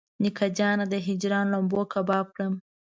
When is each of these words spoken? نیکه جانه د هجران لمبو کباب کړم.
نیکه 0.21 0.47
جانه 0.57 0.85
د 0.91 0.95
هجران 1.07 1.45
لمبو 1.53 1.81
کباب 1.93 2.27
کړم. 2.35 2.53